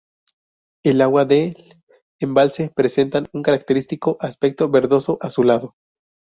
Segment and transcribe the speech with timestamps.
[0.83, 1.75] El agua del
[2.19, 5.75] embalse presenta un característico aspecto verdoso azulado.